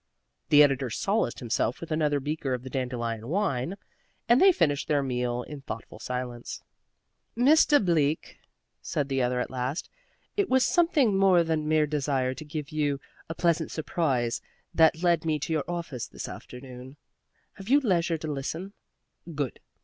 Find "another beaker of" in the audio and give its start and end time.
1.91-2.63